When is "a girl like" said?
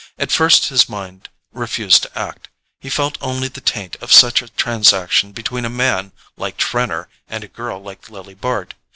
7.43-8.09